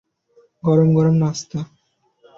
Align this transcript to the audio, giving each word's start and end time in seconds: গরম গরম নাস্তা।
গরম 0.63 0.89
গরম 0.97 1.15
নাস্তা। 1.21 1.59